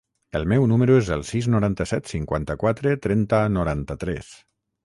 [0.37, 4.35] El meu número es el sis, noranta-set, cinquanta-quatre, trenta, noranta-tres.